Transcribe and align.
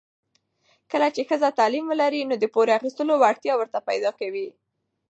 کله 0.91 1.07
چې 1.15 1.21
ښځه 1.29 1.49
تعلیم 1.59 1.85
ولري، 1.87 2.21
نو 2.29 2.35
د 2.39 2.45
پور 2.53 2.67
اخیستو 2.77 3.03
وړتیا 3.21 3.53
پیدا 3.89 4.11
کوي. 4.19 4.47